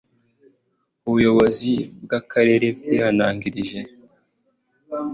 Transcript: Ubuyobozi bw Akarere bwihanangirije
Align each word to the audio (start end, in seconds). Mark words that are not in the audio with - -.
Ubuyobozi 1.07 1.71
bw 2.03 2.11
Akarere 2.19 2.67
bwihanangirije 2.77 3.79